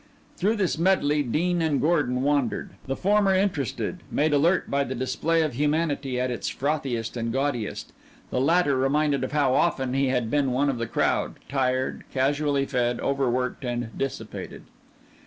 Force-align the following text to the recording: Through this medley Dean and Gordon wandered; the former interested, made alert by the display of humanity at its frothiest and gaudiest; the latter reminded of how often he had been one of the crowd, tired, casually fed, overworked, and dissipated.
Through 0.35 0.55
this 0.55 0.79
medley 0.79 1.21
Dean 1.21 1.61
and 1.61 1.79
Gordon 1.79 2.23
wandered; 2.23 2.71
the 2.87 2.95
former 2.95 3.35
interested, 3.35 3.99
made 4.09 4.33
alert 4.33 4.67
by 4.67 4.83
the 4.83 4.95
display 4.95 5.43
of 5.43 5.53
humanity 5.53 6.19
at 6.19 6.31
its 6.31 6.49
frothiest 6.49 7.15
and 7.15 7.31
gaudiest; 7.31 7.93
the 8.31 8.41
latter 8.41 8.75
reminded 8.75 9.23
of 9.23 9.31
how 9.31 9.53
often 9.53 9.93
he 9.93 10.07
had 10.07 10.31
been 10.31 10.51
one 10.53 10.69
of 10.69 10.79
the 10.79 10.87
crowd, 10.87 11.35
tired, 11.47 12.03
casually 12.11 12.65
fed, 12.65 12.99
overworked, 12.99 13.63
and 13.63 13.95
dissipated. 13.95 14.63